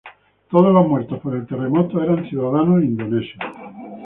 [0.49, 3.37] Todos los muertos por el terremoto eran ciudadanos indonesios.